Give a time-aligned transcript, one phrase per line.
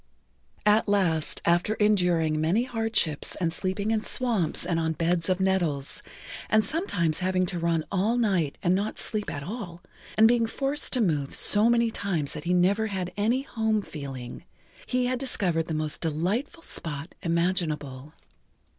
[0.65, 6.01] At last, after enduring many hardships and sleeping in swamps and on beds of nettles,
[6.49, 9.83] and sometimes having to run all night and not sleep at all,
[10.17, 14.43] and being forced to move so many times that he never had any home feeling,
[14.87, 18.15] he had discovered the most delightful spot imaginable.